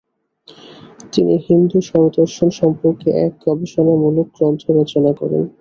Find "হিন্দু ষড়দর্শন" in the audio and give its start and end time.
1.47-2.49